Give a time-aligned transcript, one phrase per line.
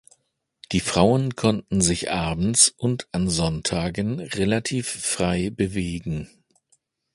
[0.71, 6.27] Die Frauen konnten sich abends und an Sonntagen relativ frei bewegen.